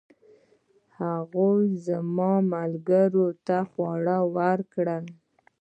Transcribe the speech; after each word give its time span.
هغوی 0.99 1.65
زما 1.87 2.31
ملګرو 2.53 3.27
ته 3.45 3.57
خواړه 3.69 4.17
ورکړل. 4.35 5.05